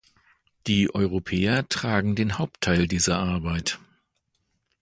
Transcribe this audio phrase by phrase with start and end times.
[0.65, 3.77] Die Europäer tragen den Hauptteil dieser Arbeit.